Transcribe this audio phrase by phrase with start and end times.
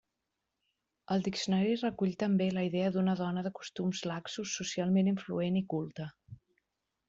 [1.15, 6.13] El diccionari recull també la idea d'una dona de costums laxos, socialment influent i culta.